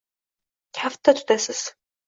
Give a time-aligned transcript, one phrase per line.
[0.79, 1.65] Kaftda tutasiz